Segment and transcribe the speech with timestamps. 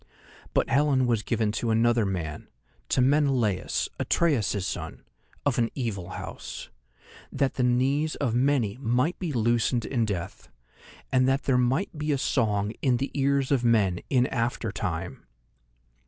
[0.55, 2.47] But Helen was given to another man,
[2.89, 5.03] to Menelaus, Atreus's son,
[5.45, 6.71] of an evil house,
[7.31, 10.49] that the knees of many might be loosened in death,
[11.11, 15.23] and that there might be a song in the ears of men in after time.